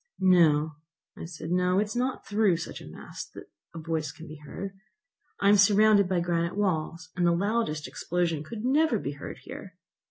[0.17, 0.77] "No,"
[1.15, 4.37] I said, "no; it is not through such a mass that a voice can be
[4.37, 4.73] heard.
[5.39, 9.77] I am surrounded by granite walls, and the loudest explosion could never be heard here!